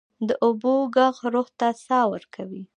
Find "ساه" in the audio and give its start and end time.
1.85-2.05